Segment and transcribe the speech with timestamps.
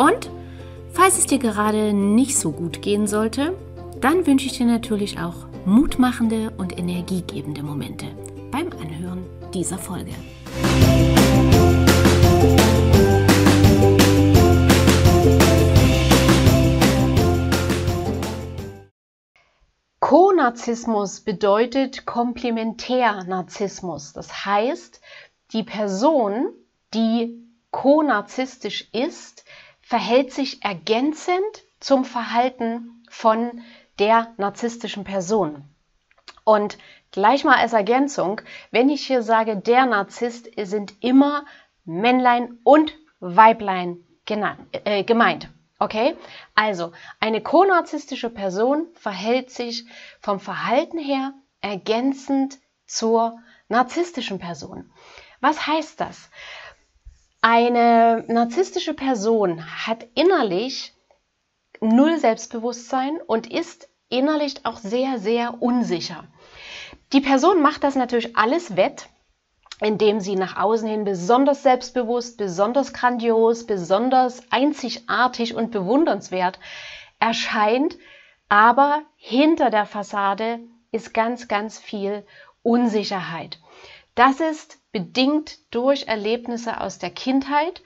[0.00, 0.30] und
[0.94, 3.54] falls es dir gerade nicht so gut gehen sollte,
[4.00, 5.34] dann wünsche ich dir natürlich auch
[5.66, 8.06] mutmachende und energiegebende Momente
[8.50, 10.12] beim Anhören dieser Folge.
[20.00, 24.14] Co-Narzissmus bedeutet Komplementär-Narzissmus.
[24.14, 25.02] Das heißt,
[25.52, 26.48] die Person,
[26.94, 27.38] die
[27.70, 29.44] co-narzisstisch ist,
[29.90, 33.60] verhält sich ergänzend zum Verhalten von
[33.98, 35.64] der narzisstischen Person.
[36.44, 36.78] Und
[37.10, 41.44] gleich mal als Ergänzung, wenn ich hier sage, der Narzisst sind immer
[41.84, 45.48] Männlein und Weiblein äh, gemeint.
[45.80, 46.16] Okay?
[46.54, 49.86] Also, eine konarzistische Person verhält sich
[50.20, 54.92] vom Verhalten her ergänzend zur narzisstischen Person.
[55.40, 56.30] Was heißt das?
[57.42, 60.92] Eine narzisstische Person hat innerlich
[61.80, 66.24] null Selbstbewusstsein und ist innerlich auch sehr, sehr unsicher.
[67.14, 69.08] Die Person macht das natürlich alles wett,
[69.80, 76.58] indem sie nach außen hin besonders selbstbewusst, besonders grandios, besonders einzigartig und bewundernswert
[77.20, 77.96] erscheint,
[78.50, 80.60] aber hinter der Fassade
[80.92, 82.26] ist ganz, ganz viel
[82.62, 83.58] Unsicherheit.
[84.14, 87.82] Das ist bedingt durch Erlebnisse aus der Kindheit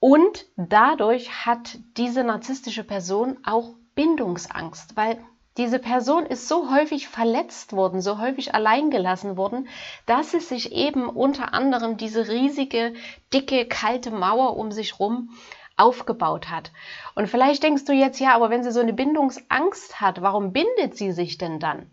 [0.00, 5.18] und dadurch hat diese narzisstische Person auch Bindungsangst, weil
[5.56, 9.68] diese Person ist so häufig verletzt worden, so häufig alleingelassen worden,
[10.04, 12.92] dass es sich eben unter anderem diese riesige,
[13.32, 15.30] dicke, kalte Mauer um sich rum
[15.78, 16.72] aufgebaut hat.
[17.14, 20.96] Und vielleicht denkst du jetzt, ja, aber wenn sie so eine Bindungsangst hat, warum bindet
[20.96, 21.90] sie sich denn dann?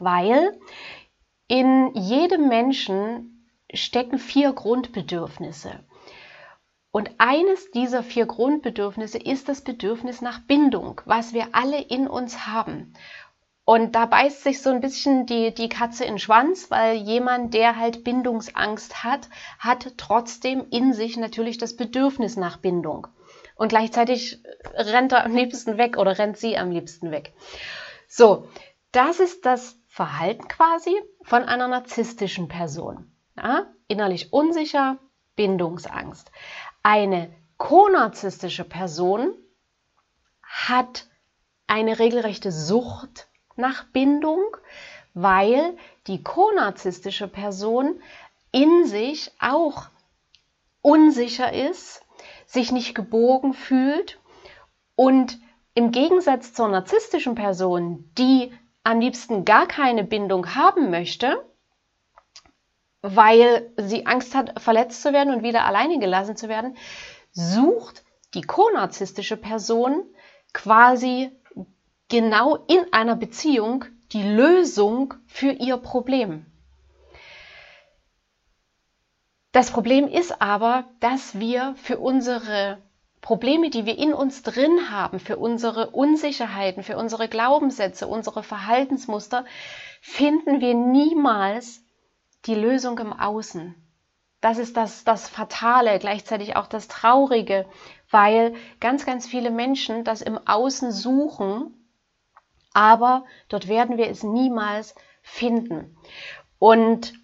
[0.00, 0.58] Weil
[1.46, 3.33] in jedem Menschen
[3.76, 5.80] stecken vier Grundbedürfnisse.
[6.90, 12.46] Und eines dieser vier Grundbedürfnisse ist das Bedürfnis nach Bindung, was wir alle in uns
[12.46, 12.94] haben.
[13.64, 17.54] Und da beißt sich so ein bisschen die, die Katze in den Schwanz, weil jemand,
[17.54, 23.06] der halt Bindungsangst hat, hat trotzdem in sich natürlich das Bedürfnis nach Bindung.
[23.56, 24.42] Und gleichzeitig
[24.74, 27.32] rennt er am liebsten weg oder rennt sie am liebsten weg.
[28.06, 28.48] So,
[28.92, 33.13] das ist das Verhalten quasi von einer narzisstischen Person.
[33.36, 33.66] Ja?
[33.88, 34.98] Innerlich unsicher,
[35.36, 36.30] Bindungsangst.
[36.82, 39.34] Eine konarzistische Person
[40.42, 41.06] hat
[41.66, 44.42] eine regelrechte Sucht nach Bindung,
[45.14, 48.00] weil die konarzistische Person
[48.52, 49.88] in sich auch
[50.82, 52.02] unsicher ist,
[52.46, 54.20] sich nicht gebogen fühlt
[54.96, 55.38] und
[55.74, 58.52] im Gegensatz zur narzisstischen Person, die
[58.84, 61.42] am liebsten gar keine Bindung haben möchte,
[63.06, 66.74] weil sie Angst hat, verletzt zu werden und wieder alleine gelassen zu werden,
[67.32, 70.04] sucht die konarzistische Person
[70.54, 71.30] quasi
[72.08, 76.46] genau in einer Beziehung die Lösung für ihr Problem.
[79.52, 82.78] Das Problem ist aber, dass wir für unsere
[83.20, 89.44] Probleme, die wir in uns drin haben, für unsere Unsicherheiten, für unsere Glaubenssätze, unsere Verhaltensmuster,
[90.00, 91.83] finden wir niemals
[92.46, 93.74] die Lösung im Außen.
[94.40, 97.66] Das ist das, das Fatale, gleichzeitig auch das Traurige,
[98.10, 101.88] weil ganz, ganz viele Menschen das im Außen suchen,
[102.74, 105.96] aber dort werden wir es niemals finden.
[106.58, 107.14] Und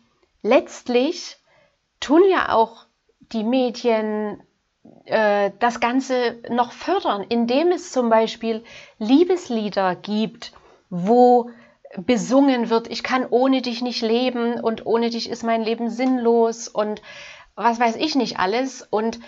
[0.42, 1.36] letztlich
[1.98, 2.86] tun ja auch
[3.32, 4.42] die Medien
[5.04, 8.64] äh, das Ganze noch fördern, indem es zum Beispiel
[8.98, 10.52] Liebeslieder gibt,
[10.88, 11.50] wo
[12.10, 16.66] besungen wird, ich kann ohne dich nicht leben und ohne dich ist mein Leben sinnlos
[16.66, 17.00] und
[17.54, 18.82] was weiß ich nicht alles.
[18.82, 19.20] Und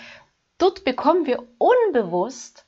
[0.59, 2.67] dort bekommen wir unbewusst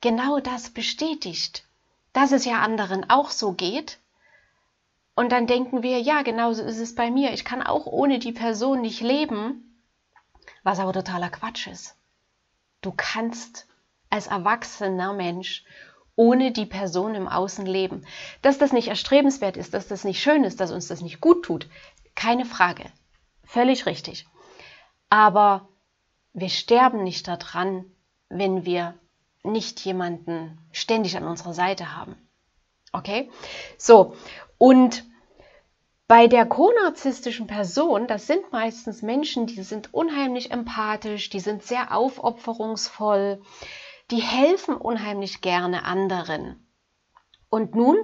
[0.00, 1.64] genau das bestätigt,
[2.12, 3.98] dass es ja anderen auch so geht.
[5.16, 7.32] Und dann denken wir, ja, genauso ist es bei mir.
[7.32, 9.82] Ich kann auch ohne die Person nicht leben,
[10.62, 11.96] was aber totaler Quatsch ist.
[12.80, 13.66] Du kannst
[14.08, 15.64] als erwachsener Mensch
[16.18, 18.04] ohne die Person im Außen leben.
[18.42, 21.44] Dass das nicht erstrebenswert ist, dass das nicht schön ist, dass uns das nicht gut
[21.44, 21.68] tut,
[22.16, 22.84] keine Frage.
[23.44, 24.26] Völlig richtig.
[25.08, 25.68] Aber
[26.32, 27.84] wir sterben nicht daran,
[28.28, 28.94] wenn wir
[29.44, 32.16] nicht jemanden ständig an unserer Seite haben.
[32.92, 33.30] Okay?
[33.76, 34.16] So,
[34.58, 35.04] und
[36.08, 41.94] bei der konarzistischen Person, das sind meistens Menschen, die sind unheimlich empathisch, die sind sehr
[41.94, 43.40] aufopferungsvoll,
[44.10, 46.64] die helfen unheimlich gerne anderen.
[47.50, 47.96] Und nun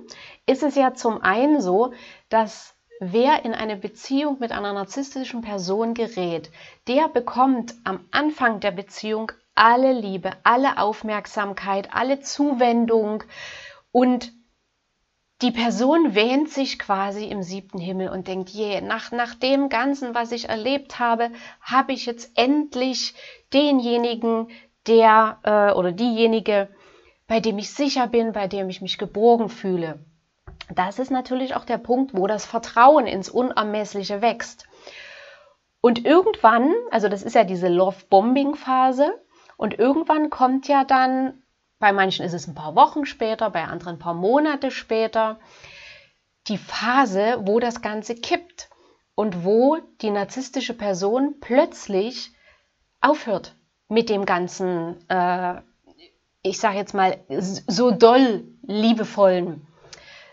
[0.47, 1.93] ist es ja zum einen so,
[2.29, 6.51] dass wer in eine Beziehung mit einer narzisstischen Person gerät,
[6.89, 13.23] der bekommt am Anfang der Beziehung alle Liebe, alle Aufmerksamkeit, alle Zuwendung
[13.93, 14.33] und
[15.43, 20.15] die Person wähnt sich quasi im siebten Himmel und denkt, je, nach, nach dem Ganzen,
[20.15, 21.31] was ich erlebt habe,
[21.61, 23.15] habe ich jetzt endlich
[23.53, 24.49] denjenigen,
[24.87, 26.69] der äh, oder diejenige,
[27.27, 30.05] bei dem ich sicher bin, bei dem ich mich geborgen fühle.
[30.75, 34.67] Das ist natürlich auch der Punkt, wo das Vertrauen ins Unermessliche wächst.
[35.81, 39.21] Und irgendwann, also das ist ja diese Love-Bombing-Phase,
[39.57, 41.43] und irgendwann kommt ja dann,
[41.79, 45.39] bei manchen ist es ein paar Wochen später, bei anderen ein paar Monate später,
[46.49, 48.69] die Phase, wo das Ganze kippt
[49.15, 52.33] und wo die narzisstische Person plötzlich
[53.01, 53.55] aufhört
[53.89, 55.61] mit dem ganzen, äh,
[56.43, 59.67] ich sage jetzt mal, so doll liebevollen,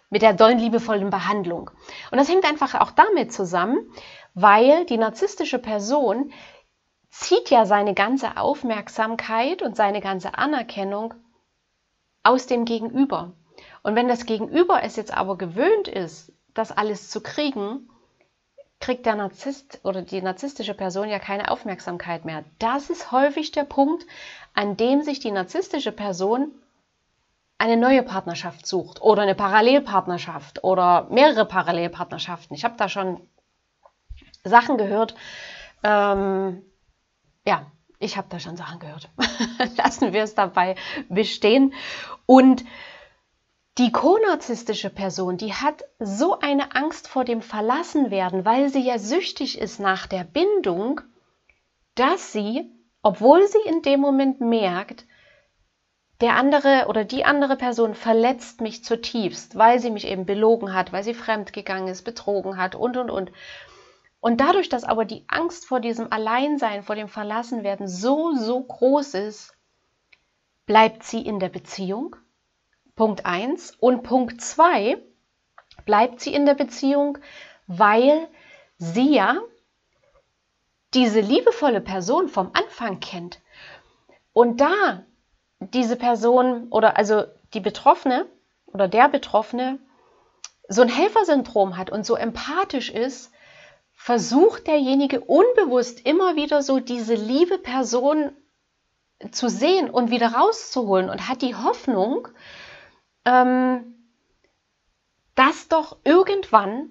[0.09, 1.71] mit der dollen liebevollen Behandlung.
[2.11, 3.79] Und das hängt einfach auch damit zusammen,
[4.33, 6.31] weil die narzisstische Person
[7.09, 11.13] zieht ja seine ganze Aufmerksamkeit und seine ganze Anerkennung
[12.23, 13.33] aus dem Gegenüber.
[13.83, 17.89] Und wenn das Gegenüber es jetzt aber gewöhnt ist, das alles zu kriegen,
[18.81, 22.43] kriegt der Narzisst oder die narzisstische Person ja keine Aufmerksamkeit mehr.
[22.59, 24.05] Das ist häufig der Punkt,
[24.53, 26.51] an dem sich die narzisstische Person
[27.57, 32.55] eine neue Partnerschaft sucht oder eine Parallelpartnerschaft oder mehrere Parallelpartnerschaften.
[32.55, 33.21] Ich habe da schon
[34.43, 35.13] Sachen gehört,
[35.83, 36.63] ähm,
[37.45, 39.09] ja, ich habe da schon Sachen gehört.
[39.77, 40.75] Lassen wir es dabei
[41.07, 41.73] bestehen.
[42.25, 42.63] Und
[43.77, 49.57] die konarzistische Person, die hat so eine Angst vor dem Verlassenwerden, weil sie ja süchtig
[49.57, 51.01] ist nach der Bindung,
[51.95, 52.69] dass sie,
[53.01, 55.05] obwohl sie in dem Moment merkt,
[56.19, 60.93] der andere oder die andere Person verletzt mich zutiefst, weil sie mich eben belogen hat,
[60.93, 63.31] weil sie fremdgegangen ist, betrogen hat und und und.
[64.19, 69.15] Und dadurch, dass aber die Angst vor diesem Alleinsein, vor dem Verlassenwerden so, so groß
[69.15, 69.57] ist,
[70.67, 72.15] bleibt sie in der Beziehung.
[73.01, 73.77] Punkt 1.
[73.79, 74.95] Und Punkt 2,
[75.85, 77.17] bleibt sie in der Beziehung,
[77.65, 78.27] weil
[78.77, 79.39] sie ja
[80.93, 83.39] diese liebevolle Person vom Anfang kennt.
[84.33, 85.03] Und da
[85.59, 87.23] diese Person oder also
[87.55, 88.27] die Betroffene
[88.67, 89.79] oder der Betroffene
[90.67, 93.31] so ein Helfersyndrom hat und so empathisch ist,
[93.93, 98.29] versucht derjenige unbewusst immer wieder so diese liebe Person
[99.31, 102.27] zu sehen und wieder rauszuholen und hat die Hoffnung,
[103.25, 103.95] ähm,
[105.35, 106.89] dass doch irgendwann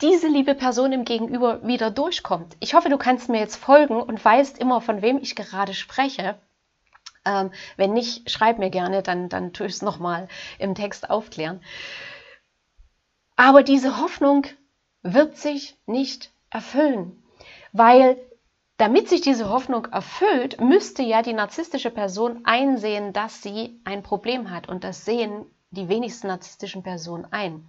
[0.00, 2.56] diese liebe Person im Gegenüber wieder durchkommt.
[2.60, 6.38] Ich hoffe, du kannst mir jetzt folgen und weißt immer, von wem ich gerade spreche.
[7.24, 10.28] Ähm, wenn nicht, schreib mir gerne, dann, dann tue ich es nochmal
[10.58, 11.60] im Text aufklären.
[13.34, 14.46] Aber diese Hoffnung
[15.02, 17.22] wird sich nicht erfüllen.
[17.72, 18.18] Weil
[18.76, 24.50] damit sich diese Hoffnung erfüllt, müsste ja die narzisstische Person einsehen, dass sie ein Problem
[24.50, 24.68] hat.
[24.68, 27.68] Und das sehen die wenigsten narzisstischen Personen ein.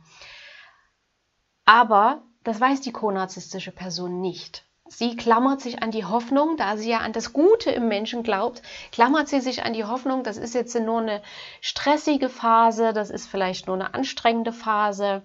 [1.65, 4.65] Aber das weiß die konarzisstische Person nicht.
[4.87, 8.63] Sie klammert sich an die Hoffnung, da sie ja an das Gute im Menschen glaubt,
[8.91, 11.21] klammert sie sich an die Hoffnung, das ist jetzt nur eine
[11.61, 15.21] stressige Phase, das ist vielleicht nur eine anstrengende Phase,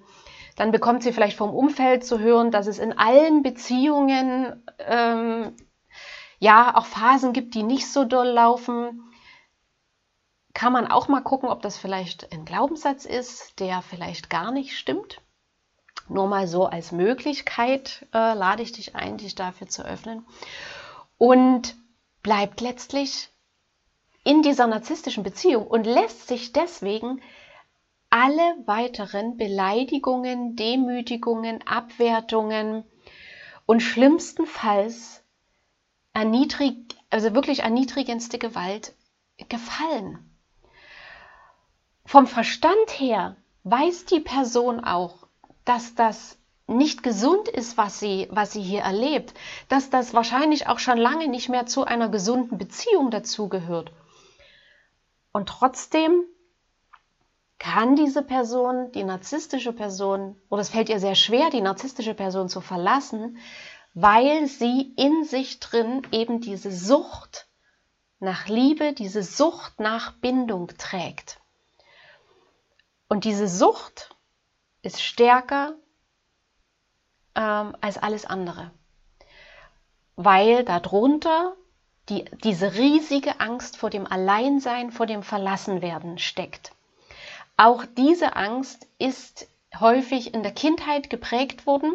[0.57, 5.57] dann bekommt sie vielleicht vom Umfeld zu hören, dass es in allen Beziehungen ähm,
[6.40, 9.02] ja auch Phasen gibt, die nicht so doll laufen.
[10.54, 14.78] Kann man auch mal gucken, ob das vielleicht ein Glaubenssatz ist, der vielleicht gar nicht
[14.78, 15.20] stimmt.
[16.08, 20.25] Nur mal so als Möglichkeit äh, lade ich dich ein, dich dafür zu öffnen.
[21.18, 21.75] Und
[22.23, 23.28] bleibt letztlich
[24.23, 27.20] in dieser narzisstischen Beziehung und lässt sich deswegen
[28.11, 32.84] alle weiteren Beleidigungen, Demütigungen, Abwertungen
[33.66, 35.23] und schlimmstenfalls
[36.12, 36.76] erniedrig,
[37.11, 38.94] also wirklich erniedrigendste Gewalt
[39.49, 40.34] gefallen.
[42.06, 45.26] Vom Verstand her weiß die Person auch,
[45.64, 49.34] dass das nicht gesund ist, was sie, was sie hier erlebt,
[49.68, 53.92] dass das wahrscheinlich auch schon lange nicht mehr zu einer gesunden Beziehung dazugehört.
[55.32, 56.25] Und trotzdem
[57.58, 62.49] kann diese Person, die narzisstische Person, oder es fällt ihr sehr schwer, die narzisstische Person
[62.49, 63.38] zu verlassen,
[63.94, 67.46] weil sie in sich drin eben diese Sucht
[68.20, 71.40] nach Liebe, diese Sucht nach Bindung trägt.
[73.14, 74.11] Und diese Sucht
[74.83, 75.75] ist stärker
[77.37, 78.73] ähm, als alles andere,
[80.16, 81.54] weil darunter
[82.09, 86.73] die, diese riesige Angst vor dem Alleinsein, vor dem Verlassenwerden steckt.
[87.56, 89.47] Auch diese Angst ist
[89.78, 91.94] häufig in der Kindheit geprägt worden,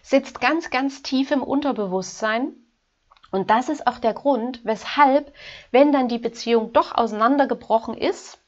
[0.00, 2.52] sitzt ganz, ganz tief im Unterbewusstsein.
[3.32, 5.34] Und das ist auch der Grund, weshalb,
[5.72, 8.38] wenn dann die Beziehung doch auseinandergebrochen ist,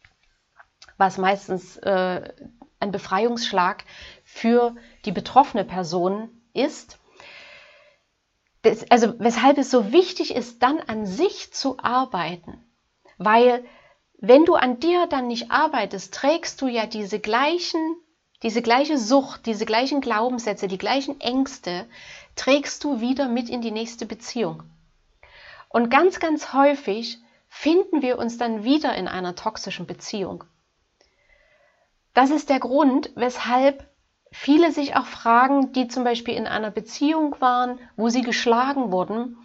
[0.97, 2.33] was meistens äh,
[2.81, 3.85] ein Befreiungsschlag
[4.25, 4.75] für
[5.05, 6.99] die betroffene Person ist,
[8.63, 12.65] das, also weshalb es so wichtig ist, dann an sich zu arbeiten.
[13.19, 13.65] Weil
[14.19, 17.97] wenn du an dir dann nicht arbeitest, trägst du ja diese gleichen,
[18.43, 21.87] diese gleiche Sucht, diese gleichen Glaubenssätze, die gleichen Ängste,
[22.37, 24.63] trägst du wieder mit in die nächste Beziehung.
[25.69, 30.45] Und ganz, ganz häufig finden wir uns dann wieder in einer toxischen Beziehung.
[32.15, 33.89] Das ist der Grund, weshalb
[34.31, 39.37] viele sich auch fragen, die zum Beispiel in einer Beziehung waren, wo sie geschlagen wurden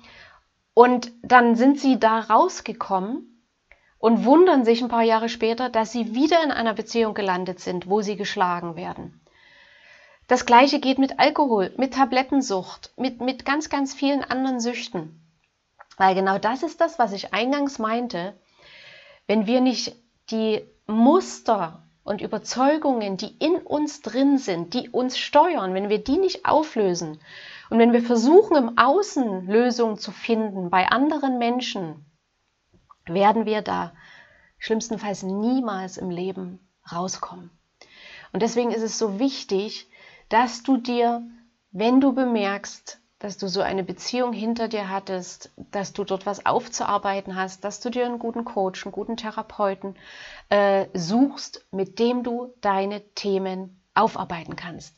[0.74, 3.44] und dann sind sie da rausgekommen
[3.98, 7.90] und wundern sich ein paar Jahre später, dass sie wieder in einer Beziehung gelandet sind,
[7.90, 9.20] wo sie geschlagen werden.
[10.28, 15.20] Das gleiche geht mit Alkohol, mit Tablettensucht, mit, mit ganz, ganz vielen anderen Süchten.
[15.98, 18.40] Weil genau das ist das, was ich eingangs meinte.
[19.28, 19.96] Wenn wir nicht
[20.30, 26.18] die Muster und Überzeugungen, die in uns drin sind, die uns steuern, wenn wir die
[26.18, 27.20] nicht auflösen
[27.70, 32.04] und wenn wir versuchen, im Außen Lösungen zu finden bei anderen Menschen,
[33.06, 33.94] werden wir da
[34.58, 37.52] schlimmstenfalls niemals im Leben rauskommen.
[38.34, 39.88] Und deswegen ist es so wichtig,
[40.30, 41.22] dass du dir,
[41.70, 46.46] wenn du bemerkst, dass du so eine Beziehung hinter dir hattest, dass du dort was
[46.46, 49.96] aufzuarbeiten hast, dass du dir einen guten Coach, einen guten Therapeuten
[50.50, 54.96] äh, suchst, mit dem du deine Themen aufarbeiten kannst.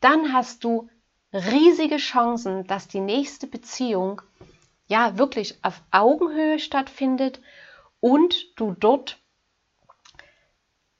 [0.00, 0.90] Dann hast du
[1.32, 4.20] riesige Chancen, dass die nächste Beziehung
[4.86, 7.40] ja wirklich auf Augenhöhe stattfindet
[8.00, 9.18] und du dort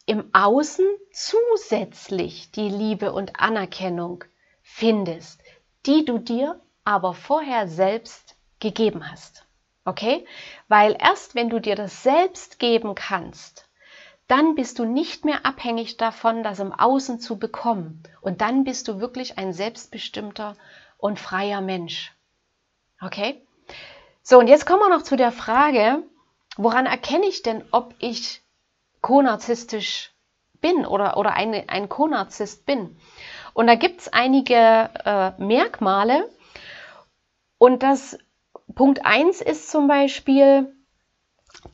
[0.07, 4.25] im Außen zusätzlich die Liebe und Anerkennung
[4.63, 5.42] findest
[5.87, 9.47] die du dir aber vorher selbst gegeben hast.
[9.85, 10.27] Okay?
[10.69, 13.69] Weil erst wenn du dir das selbst geben kannst,
[14.29, 18.03] dann bist du nicht mehr abhängig davon, das im Außen zu bekommen.
[18.21, 20.57] Und dann bist du wirklich ein selbstbestimmter
[20.97, 22.15] und freier Mensch.
[23.01, 23.43] Okay?
[24.23, 26.03] So, und jetzt kommen wir noch zu der Frage,
[26.57, 28.41] woran erkenne ich denn, ob ich
[29.01, 30.13] konarzistisch
[30.61, 32.97] bin oder, oder eine, ein Konarzist bin?
[33.55, 36.29] Und da gibt es einige äh, Merkmale.
[37.59, 38.19] Und das
[38.75, 40.75] Punkt 1 ist zum Beispiel,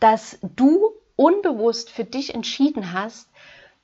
[0.01, 3.29] dass du unbewusst für dich entschieden hast,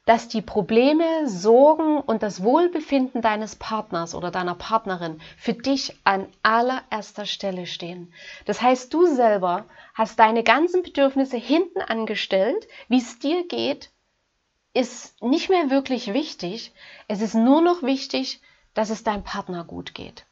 [0.07, 6.27] dass die Probleme, Sorgen und das Wohlbefinden deines Partners oder deiner Partnerin für dich an
[6.43, 8.13] allererster Stelle stehen.
[8.45, 13.94] Das heißt, du selber hast deine ganzen Bedürfnisse hinten angestellt, wie es dir geht,
[14.75, 16.73] ist nicht mehr wirklich wichtig.
[17.09, 18.41] Es ist nur noch wichtig,
[18.75, 20.27] dass es deinem Partner gut geht.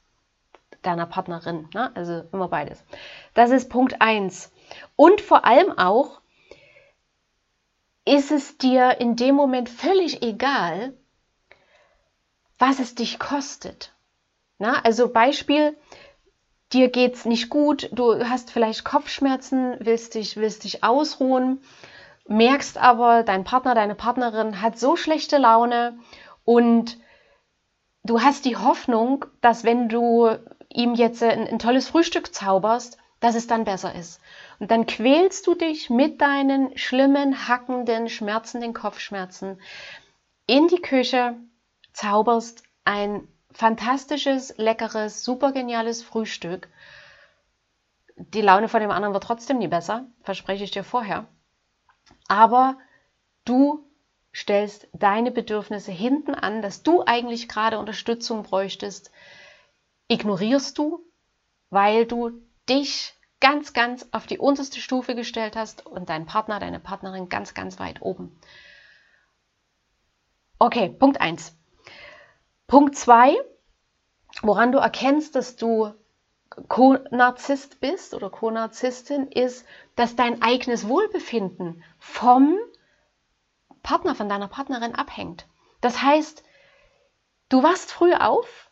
[0.82, 1.92] Deiner Partnerin, ne?
[1.94, 2.82] also immer beides.
[3.34, 4.50] Das ist Punkt 1.
[4.96, 6.20] Und vor allem auch,
[8.04, 10.92] ist es dir in dem Moment völlig egal,
[12.58, 13.92] was es dich kostet.
[14.58, 15.76] Na, also Beispiel,
[16.72, 21.60] dir geht es nicht gut, du hast vielleicht Kopfschmerzen, willst dich, willst dich ausruhen
[22.28, 25.98] merkst aber, dein Partner, deine Partnerin hat so schlechte Laune
[26.44, 26.98] und
[28.04, 30.30] du hast die Hoffnung, dass wenn du
[30.68, 34.20] ihm jetzt ein, ein tolles Frühstück zauberst, dass es dann besser ist.
[34.58, 39.60] Und dann quälst du dich mit deinen schlimmen, hackenden, schmerzenden Kopfschmerzen
[40.46, 41.36] in die Küche,
[41.92, 46.68] zauberst ein fantastisches, leckeres, super geniales Frühstück.
[48.16, 51.26] Die Laune von dem anderen wird trotzdem nie besser, verspreche ich dir vorher
[52.32, 52.78] aber
[53.44, 53.84] du
[54.34, 59.10] stellst deine Bedürfnisse hinten an, dass du eigentlich gerade Unterstützung bräuchtest,
[60.08, 61.04] ignorierst du,
[61.68, 62.30] weil du
[62.70, 67.52] dich ganz, ganz auf die unterste Stufe gestellt hast und dein Partner, deine Partnerin ganz,
[67.52, 68.40] ganz weit oben.
[70.58, 71.54] Okay, Punkt 1.
[72.66, 73.36] Punkt 2,
[74.40, 75.92] woran du erkennst, dass du
[76.68, 79.66] Co-Narzisst bist oder Co-Narzisstin, ist,
[79.96, 82.58] dass dein eigenes Wohlbefinden vom
[83.82, 85.46] Partner, von deiner Partnerin abhängt.
[85.80, 86.44] Das heißt,
[87.48, 88.70] du wachst früh auf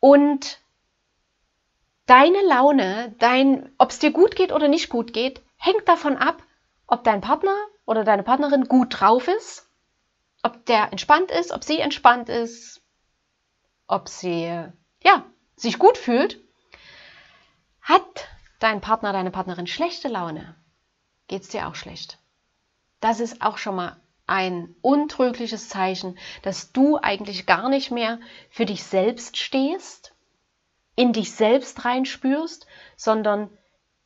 [0.00, 0.60] und
[2.06, 6.42] deine Laune, dein, ob es dir gut geht oder nicht gut geht, hängt davon ab,
[6.86, 9.68] ob dein Partner oder deine Partnerin gut drauf ist,
[10.42, 12.82] ob der entspannt ist, ob sie entspannt ist,
[13.86, 14.66] ob sie
[15.02, 15.24] ja,
[15.56, 16.40] sich gut fühlt.
[17.82, 20.54] Hat dein Partner, deine Partnerin schlechte Laune,
[21.28, 22.18] geht es dir auch schlecht.
[23.00, 23.96] Das ist auch schon mal
[24.26, 30.14] ein untrügliches Zeichen, dass du eigentlich gar nicht mehr für dich selbst stehst,
[30.94, 33.50] in dich selbst reinspürst, sondern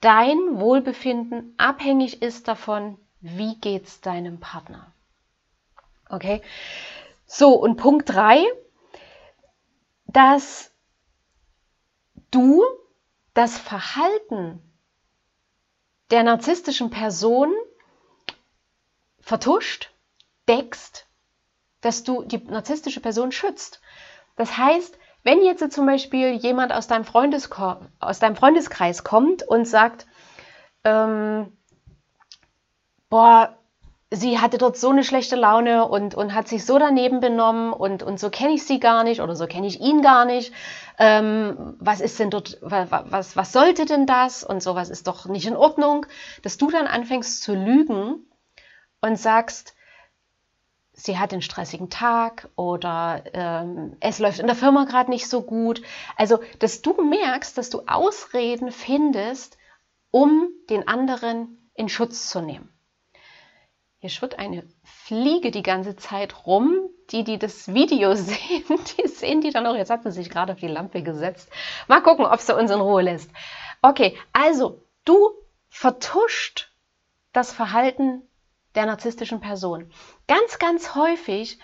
[0.00, 4.94] dein Wohlbefinden abhängig ist davon, wie geht's deinem Partner.
[6.08, 6.40] Okay?
[7.26, 8.44] So, und Punkt 3,
[10.06, 10.72] dass
[12.30, 12.62] du
[13.34, 14.62] das Verhalten
[16.10, 17.52] der narzisstischen Person
[19.20, 19.90] vertuscht
[20.48, 21.06] deckst,
[21.80, 23.80] dass du die narzisstische Person schützt.
[24.36, 27.04] Das heißt, wenn jetzt zum Beispiel jemand aus deinem,
[27.98, 30.06] aus deinem Freundeskreis kommt und sagt,
[30.84, 31.56] ähm,
[33.08, 33.58] boah,
[34.10, 38.02] sie hatte dort so eine schlechte Laune und, und hat sich so daneben benommen und,
[38.02, 40.52] und so kenne ich sie gar nicht oder so kenne ich ihn gar nicht.
[40.98, 45.46] Ähm, was ist denn dort, was, was sollte denn das und sowas ist doch nicht
[45.46, 46.06] in Ordnung,
[46.42, 48.26] dass du dann anfängst zu lügen
[49.00, 49.74] und sagst,
[50.92, 55.42] sie hat einen stressigen Tag oder ähm, es läuft in der Firma gerade nicht so
[55.42, 55.82] gut.
[56.16, 59.58] Also, dass du merkst, dass du Ausreden findest,
[60.10, 62.73] um den anderen in Schutz zu nehmen.
[64.04, 66.90] Hier schwirrt eine Fliege die ganze Zeit rum.
[67.08, 68.64] Die, die das Video sehen,
[68.98, 69.76] die sehen die dann auch.
[69.76, 71.48] Jetzt hat sie sich gerade auf die Lampe gesetzt.
[71.88, 73.30] Mal gucken, ob sie uns in Ruhe lässt.
[73.80, 75.30] Okay, also du
[75.70, 76.70] vertuscht
[77.32, 78.20] das Verhalten
[78.74, 79.90] der narzisstischen Person.
[80.28, 81.58] Ganz, ganz häufig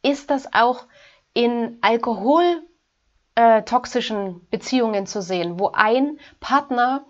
[0.00, 0.86] ist das auch
[1.34, 7.04] in alkoholtoxischen äh, Beziehungen zu sehen, wo ein Partner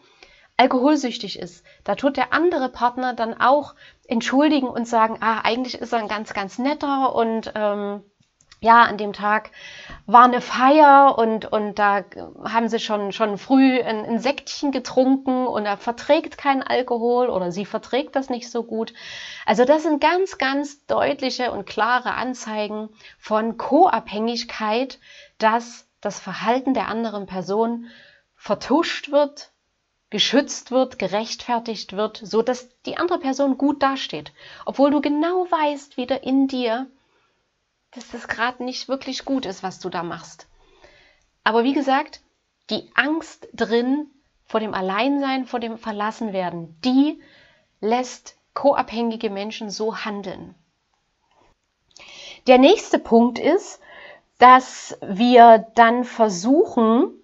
[0.63, 1.65] alkoholsüchtig ist.
[1.83, 3.75] Da tut der andere Partner dann auch
[4.07, 8.05] entschuldigen und sagen, ah, eigentlich ist er ein ganz, ganz netter und ähm,
[8.61, 9.51] ja, an dem Tag
[10.07, 12.05] war eine Feier und, und da
[12.45, 17.51] haben sie schon, schon früh ein, ein Sektchen getrunken und er verträgt keinen Alkohol oder
[17.51, 18.95] sie verträgt das nicht so gut.
[19.47, 25.01] Also das sind ganz, ganz deutliche und klare Anzeigen von Co-Abhängigkeit,
[25.39, 27.87] dass das Verhalten der anderen Person
[28.37, 29.51] vertuscht wird,
[30.13, 34.33] geschützt wird, gerechtfertigt wird, so dass die andere Person gut dasteht,
[34.67, 36.87] obwohl du genau weißt, wieder in dir,
[37.93, 40.49] dass das gerade nicht wirklich gut ist, was du da machst.
[41.45, 42.21] Aber wie gesagt,
[42.69, 44.11] die Angst drin
[44.45, 47.23] vor dem Alleinsein, vor dem Verlassenwerden, die
[47.81, 50.55] lässt co-abhängige Menschen so handeln.
[52.47, 53.81] Der nächste Punkt ist,
[54.39, 57.22] dass wir dann versuchen,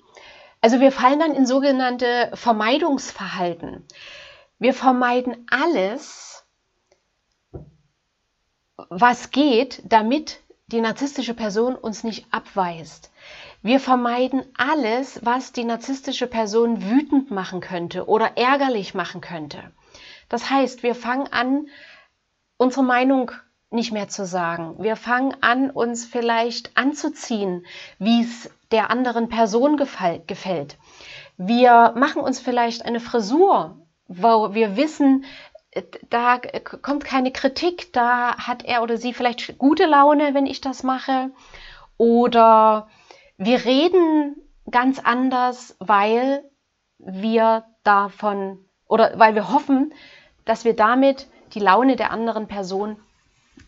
[0.61, 3.87] also wir fallen dann in sogenannte Vermeidungsverhalten.
[4.59, 6.45] Wir vermeiden alles,
[8.89, 13.11] was geht, damit die narzisstische Person uns nicht abweist.
[13.63, 19.73] Wir vermeiden alles, was die narzisstische Person wütend machen könnte oder ärgerlich machen könnte.
[20.29, 21.69] Das heißt, wir fangen an,
[22.57, 23.33] unsere Meinung
[23.71, 24.77] nicht mehr zu sagen.
[24.79, 27.67] Wir fangen an, uns vielleicht anzuziehen,
[27.99, 30.79] wie es der anderen Person gefällt.
[31.37, 35.25] Wir machen uns vielleicht eine Frisur, wo wir wissen,
[36.09, 36.39] da
[36.83, 41.31] kommt keine Kritik, da hat er oder sie vielleicht gute Laune, wenn ich das mache.
[41.99, 42.89] Oder
[43.37, 44.37] wir reden
[44.71, 46.43] ganz anders, weil
[46.99, 49.93] wir davon oder weil wir hoffen,
[50.45, 52.99] dass wir damit die Laune der anderen Person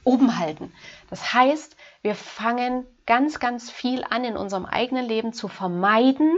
[0.04, 0.72] oben halten.
[1.08, 6.36] Das heißt, wir fangen ganz, ganz viel an in unserem eigenen Leben zu vermeiden.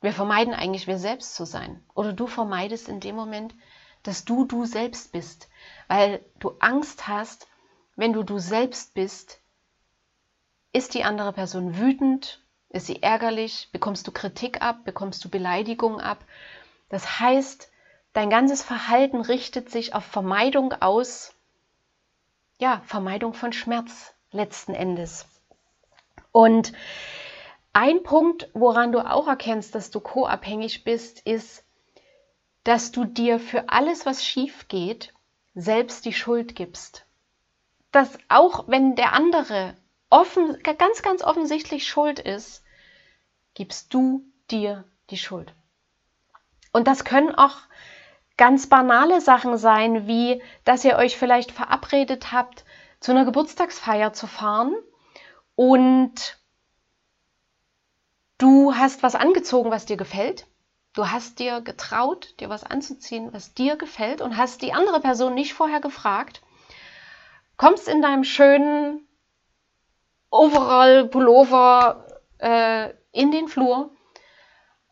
[0.00, 1.82] Wir vermeiden eigentlich, wir selbst zu sein.
[1.94, 3.54] Oder du vermeidest in dem Moment,
[4.02, 5.48] dass du du selbst bist,
[5.88, 7.46] weil du Angst hast,
[7.94, 9.40] wenn du du selbst bist,
[10.72, 16.00] ist die andere Person wütend, ist sie ärgerlich, bekommst du Kritik ab, bekommst du Beleidigung
[16.00, 16.24] ab.
[16.88, 17.70] Das heißt,
[18.12, 21.34] dein ganzes Verhalten richtet sich auf Vermeidung aus,
[22.62, 25.26] ja, Vermeidung von Schmerz letzten Endes.
[26.30, 26.72] Und
[27.72, 31.64] ein Punkt, woran du auch erkennst, dass du co-abhängig bist, ist,
[32.62, 35.12] dass du dir für alles, was schief geht,
[35.56, 37.04] selbst die Schuld gibst.
[37.90, 39.74] Dass auch wenn der andere
[40.08, 42.62] offen, ganz, ganz offensichtlich schuld ist,
[43.54, 45.52] gibst du dir die Schuld.
[46.72, 47.56] Und das können auch
[48.42, 52.64] ganz banale Sachen sein, wie dass ihr euch vielleicht verabredet habt,
[52.98, 54.74] zu einer Geburtstagsfeier zu fahren
[55.54, 56.38] und
[58.38, 60.46] du hast was angezogen, was dir gefällt
[60.94, 65.34] Du hast dir getraut, dir was anzuziehen, was dir gefällt und hast die andere Person
[65.34, 66.42] nicht vorher gefragt.
[67.56, 69.08] Kommst in deinem schönen
[70.30, 72.06] Overall, Pullover
[72.38, 73.90] äh, in den Flur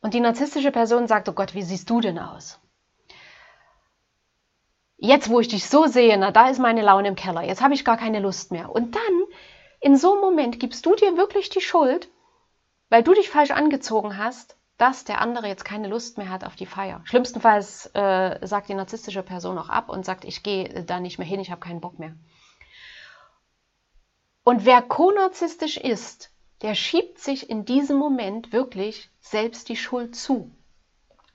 [0.01, 2.60] und die narzisstische Person sagt, oh Gott, wie siehst du denn aus?
[5.03, 7.43] Jetzt, wo ich dich so sehe, na, da ist meine Laune im Keller.
[7.43, 8.71] Jetzt habe ich gar keine Lust mehr.
[8.71, 9.25] Und dann,
[9.81, 12.11] in so einem Moment, gibst du dir wirklich die Schuld,
[12.91, 16.55] weil du dich falsch angezogen hast, dass der andere jetzt keine Lust mehr hat auf
[16.55, 17.01] die Feier.
[17.05, 21.27] Schlimmstenfalls äh, sagt die narzisstische Person auch ab und sagt, ich gehe da nicht mehr
[21.27, 22.15] hin, ich habe keinen Bock mehr.
[24.45, 30.51] Und wer konarzisstisch ist, der schiebt sich in diesem Moment wirklich selbst die Schuld zu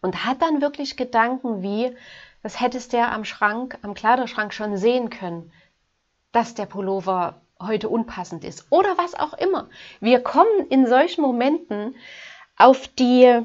[0.02, 1.96] und hat dann wirklich Gedanken wie,
[2.46, 5.52] das hättest du ja am Schrank, am Kleiderschrank schon sehen können,
[6.32, 9.68] dass der Pullover heute unpassend ist oder was auch immer.
[10.00, 11.96] Wir kommen in solchen Momenten
[12.56, 13.42] auf die,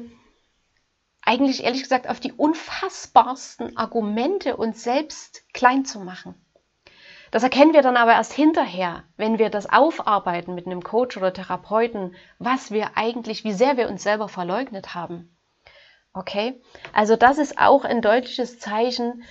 [1.23, 6.35] eigentlich ehrlich gesagt, auf die unfassbarsten Argumente, uns selbst klein zu machen.
[7.31, 11.33] Das erkennen wir dann aber erst hinterher, wenn wir das aufarbeiten mit einem Coach oder
[11.33, 15.35] Therapeuten, was wir eigentlich, wie sehr wir uns selber verleugnet haben.
[16.13, 16.61] Okay?
[16.93, 19.23] Also das ist auch ein deutliches Zeichen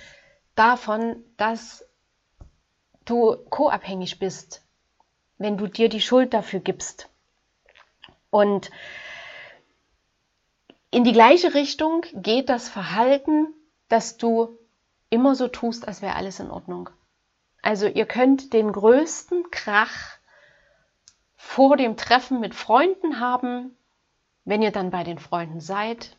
[0.55, 1.85] davon, dass
[3.05, 4.63] du co-abhängig bist,
[5.37, 7.09] wenn du dir die Schuld dafür gibst.
[8.29, 8.71] Und
[10.89, 13.47] in die gleiche Richtung geht das Verhalten,
[13.87, 14.57] dass du
[15.09, 16.89] immer so tust, als wäre alles in Ordnung.
[17.61, 20.17] Also ihr könnt den größten Krach
[21.35, 23.77] vor dem Treffen mit Freunden haben.
[24.45, 26.17] Wenn ihr dann bei den Freunden seid,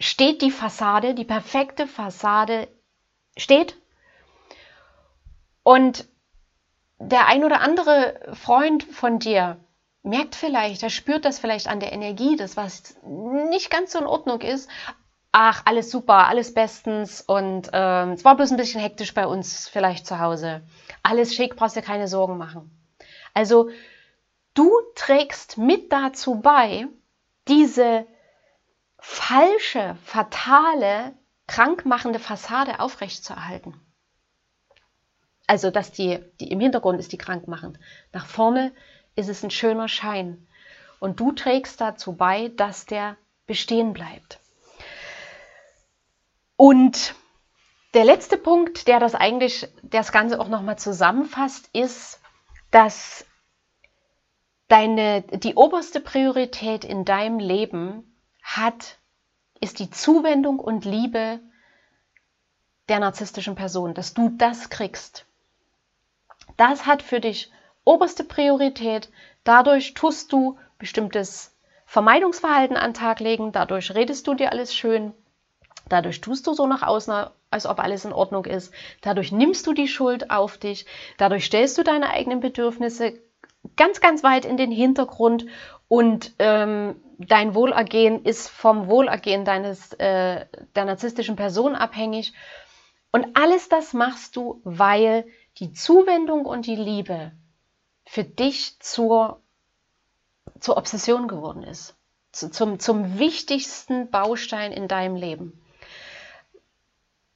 [0.00, 2.68] steht die Fassade, die perfekte Fassade
[3.36, 3.76] steht.
[5.62, 6.08] Und
[6.98, 9.58] der ein oder andere Freund von dir
[10.02, 14.06] merkt vielleicht, er spürt das vielleicht an der Energie, das was nicht ganz so in
[14.06, 14.68] Ordnung ist,
[15.30, 19.68] ach, alles super, alles bestens und ähm, es war bloß ein bisschen hektisch bei uns
[19.68, 20.62] vielleicht zu Hause.
[21.02, 22.70] Alles schick, brauchst dir keine Sorgen machen.
[23.32, 23.70] Also
[24.54, 26.86] du trägst mit dazu bei,
[27.48, 28.06] diese
[29.02, 31.12] falsche, fatale,
[31.48, 33.74] krankmachende Fassade aufrechtzuerhalten.
[35.48, 37.78] Also, dass die, die im Hintergrund ist die krankmachend.
[38.12, 38.72] Nach vorne
[39.16, 40.46] ist es ein schöner Schein.
[41.00, 44.38] Und du trägst dazu bei, dass der bestehen bleibt.
[46.56, 47.16] Und
[47.94, 52.20] der letzte Punkt, der das eigentlich, der das Ganze auch nochmal zusammenfasst, ist,
[52.70, 53.26] dass
[54.68, 58.11] deine, die oberste Priorität in deinem Leben
[58.42, 58.98] hat,
[59.60, 61.40] ist die Zuwendung und Liebe
[62.88, 65.24] der narzisstischen Person, dass du das kriegst.
[66.56, 67.50] Das hat für dich
[67.84, 69.10] oberste Priorität.
[69.44, 75.14] Dadurch tust du bestimmtes Vermeidungsverhalten an den Tag legen, dadurch redest du dir alles schön,
[75.88, 78.72] Dadurch tust du so nach außen, als ob alles in Ordnung ist.
[79.02, 80.86] Dadurch nimmst du die Schuld auf dich.
[81.18, 83.20] Dadurch stellst du deine eigenen Bedürfnisse
[83.76, 85.46] ganz, ganz weit in den Hintergrund
[85.92, 92.32] und ähm, dein Wohlergehen ist vom Wohlergehen deines, äh, der narzisstischen Person abhängig.
[93.10, 95.26] Und alles das machst du, weil
[95.58, 97.32] die Zuwendung und die Liebe
[98.06, 99.42] für dich zur,
[100.60, 101.94] zur Obsession geworden ist.
[102.30, 105.62] Zum, zum wichtigsten Baustein in deinem Leben.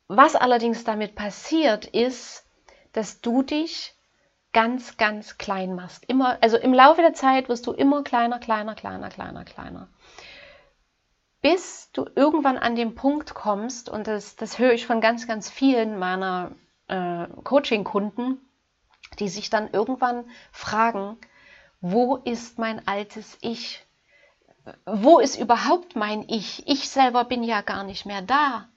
[0.09, 2.47] Was allerdings damit passiert, ist,
[2.95, 3.96] dass du dich
[4.57, 6.07] ganz, ganz klein machst.
[6.09, 9.89] Immer, also im Laufe der Zeit wirst du immer kleiner, kleiner, kleiner, kleiner, kleiner.
[11.43, 15.51] Bis du irgendwann an den Punkt kommst, und das, das höre ich von ganz, ganz
[15.51, 16.53] vielen meiner
[16.89, 18.41] äh, Coaching-Kunden,
[19.19, 21.19] die sich dann irgendwann fragen,
[21.83, 23.85] wo ist mein altes Ich?
[24.87, 26.67] Wo ist überhaupt mein Ich?
[26.67, 28.69] Ich selber bin ja gar nicht mehr da.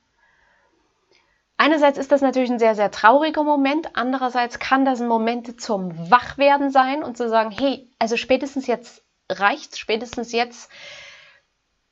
[1.62, 3.90] Einerseits ist das natürlich ein sehr, sehr trauriger Moment.
[3.98, 9.04] Andererseits kann das ein Moment zum Wachwerden sein und zu sagen, hey, also spätestens jetzt
[9.30, 10.72] reicht's, spätestens jetzt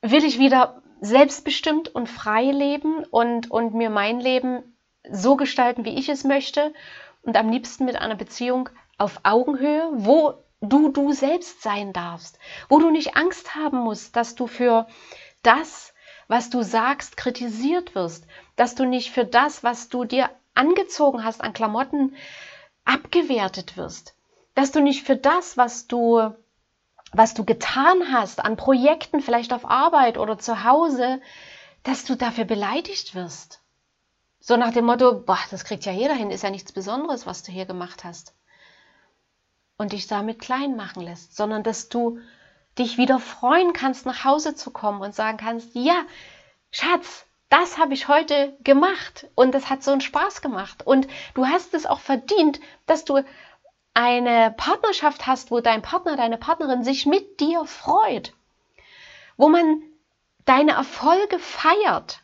[0.01, 4.77] will ich wieder selbstbestimmt und frei leben und, und mir mein Leben
[5.11, 6.73] so gestalten, wie ich es möchte.
[7.23, 12.79] Und am liebsten mit einer Beziehung auf Augenhöhe, wo du du selbst sein darfst, wo
[12.79, 14.87] du nicht Angst haben musst, dass du für
[15.43, 15.93] das,
[16.27, 21.41] was du sagst, kritisiert wirst, dass du nicht für das, was du dir angezogen hast
[21.41, 22.15] an Klamotten,
[22.85, 24.15] abgewertet wirst,
[24.55, 26.33] dass du nicht für das, was du
[27.13, 31.21] was du getan hast an Projekten, vielleicht auf Arbeit oder zu Hause,
[31.83, 33.61] dass du dafür beleidigt wirst.
[34.39, 37.43] So nach dem Motto, boah, das kriegt ja jeder hin, ist ja nichts Besonderes, was
[37.43, 38.33] du hier gemacht hast.
[39.77, 42.19] Und dich damit klein machen lässt, sondern dass du
[42.79, 46.03] dich wieder freuen kannst, nach Hause zu kommen und sagen kannst, ja,
[46.71, 50.85] Schatz, das habe ich heute gemacht und das hat so einen Spaß gemacht.
[50.85, 53.23] Und du hast es auch verdient, dass du
[53.93, 58.33] eine Partnerschaft hast, wo dein Partner, deine Partnerin sich mit dir freut,
[59.37, 59.81] wo man
[60.45, 62.21] deine Erfolge feiert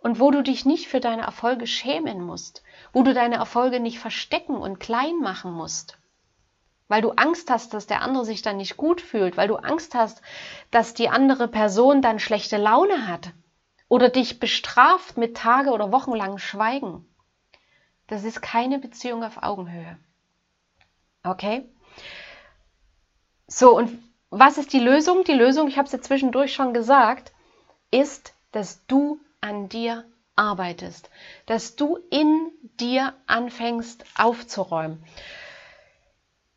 [0.00, 2.62] und wo du dich nicht für deine Erfolge schämen musst,
[2.92, 5.97] wo du deine Erfolge nicht verstecken und klein machen musst,
[6.88, 9.94] weil du Angst hast, dass der andere sich dann nicht gut fühlt, weil du Angst
[9.94, 10.22] hast,
[10.70, 13.32] dass die andere Person dann schlechte Laune hat
[13.88, 17.06] oder dich bestraft mit Tage- oder wochenlangem Schweigen.
[18.06, 19.98] Das ist keine Beziehung auf Augenhöhe.
[21.22, 21.68] Okay?
[23.46, 23.98] So, und
[24.30, 25.24] was ist die Lösung?
[25.24, 27.32] Die Lösung, ich habe es ja zwischendurch schon gesagt,
[27.90, 30.04] ist, dass du an dir
[30.36, 31.10] arbeitest,
[31.46, 35.02] dass du in dir anfängst aufzuräumen.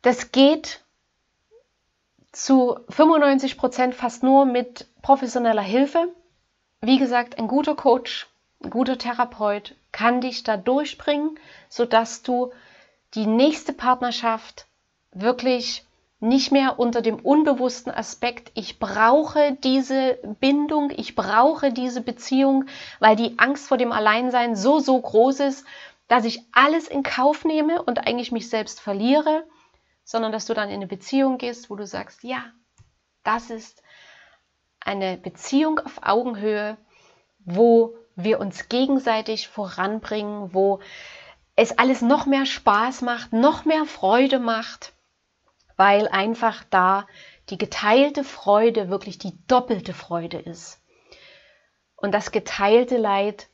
[0.02, 0.80] Das geht
[2.32, 6.08] zu 95 Prozent fast nur mit professioneller Hilfe.
[6.80, 8.28] Wie gesagt, ein guter Coach,
[8.64, 11.38] ein guter Therapeut kann dich da durchbringen,
[11.68, 12.52] sodass du
[13.14, 14.66] die nächste Partnerschaft
[15.12, 15.84] wirklich
[16.18, 22.66] nicht mehr unter dem unbewussten Aspekt, ich brauche diese Bindung, ich brauche diese Beziehung,
[23.00, 25.66] weil die Angst vor dem Alleinsein so, so groß ist,
[26.06, 29.44] dass ich alles in Kauf nehme und eigentlich mich selbst verliere,
[30.04, 32.44] sondern dass du dann in eine Beziehung gehst, wo du sagst, ja,
[33.24, 33.82] das ist
[34.80, 36.76] eine Beziehung auf Augenhöhe,
[37.44, 40.80] wo wir uns gegenseitig voranbringen, wo
[41.56, 44.92] es alles noch mehr Spaß macht, noch mehr Freude macht
[45.76, 47.08] weil einfach da
[47.48, 50.80] die geteilte Freude wirklich die doppelte Freude ist.
[51.96, 53.48] Und das geteilte Leid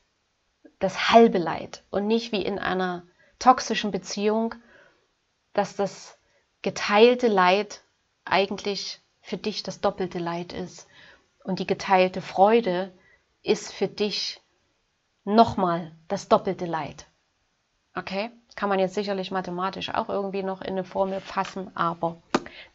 [0.79, 3.05] das halbe Leid und nicht wie in einer
[3.39, 4.55] toxischen Beziehung,
[5.55, 6.18] dass das
[6.63, 7.83] geteilte Leid
[8.25, 10.87] eigentlich für dich das doppelte Leid ist
[11.45, 12.93] und die geteilte Freude
[13.43, 14.41] ist für dich
[15.25, 17.07] nochmal das doppelte Leid.
[17.95, 18.31] Okay?
[18.57, 22.21] Kann man jetzt sicherlich mathematisch auch irgendwie noch in eine Formel fassen, aber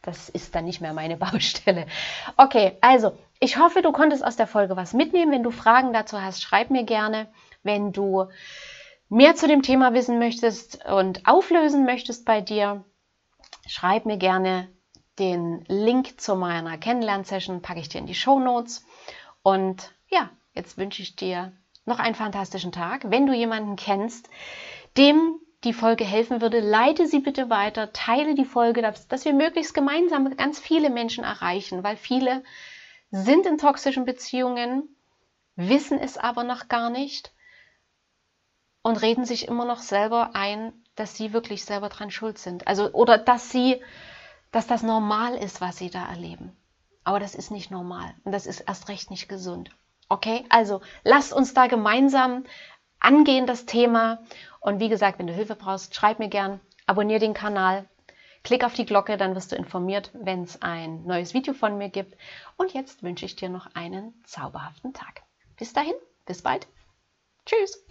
[0.02, 1.88] das ist dann nicht mehr meine Baustelle.
[2.38, 5.32] Okay, also ich hoffe, du konntest aus der Folge was mitnehmen.
[5.32, 7.28] Wenn du Fragen dazu hast, schreib mir gerne.
[7.64, 8.28] Wenn du
[9.10, 12.84] mehr zu dem Thema wissen möchtest und auflösen möchtest bei dir,
[13.68, 14.70] schreib mir gerne
[15.20, 18.86] den Link zu meiner Kennenlernsession, packe ich dir in die Show Notes.
[19.44, 21.54] Und ja, jetzt wünsche ich dir
[21.86, 23.10] noch einen fantastischen Tag.
[23.12, 24.30] Wenn du jemanden kennst,
[24.98, 29.34] dem die Folge helfen würde, leite sie bitte weiter, teile die Folge, dass, dass wir
[29.34, 32.44] möglichst gemeinsam ganz viele Menschen erreichen, weil viele
[33.12, 34.96] sind in toxischen Beziehungen,
[35.56, 37.34] wissen es aber noch gar nicht
[38.82, 42.68] und reden sich immer noch selber ein, dass sie wirklich selber dran schuld sind.
[42.68, 43.82] Also, oder dass sie,
[44.52, 46.56] dass das normal ist, was sie da erleben.
[47.04, 49.70] Aber das ist nicht normal und das ist erst recht nicht gesund.
[50.10, 52.46] Okay, also lasst uns da gemeinsam
[53.00, 54.24] angehen, das Thema
[54.60, 57.90] und wie gesagt, wenn du Hilfe brauchst, schreib mir gern, abonniere den Kanal,
[58.44, 61.90] klick auf die Glocke, dann wirst du informiert, wenn es ein neues Video von mir
[61.90, 62.18] gibt.
[62.58, 65.24] Und jetzt wünsche ich dir noch einen zauberhaften Tag.
[65.58, 66.68] Bis dahin, bis bald.
[67.46, 67.84] Tschüss.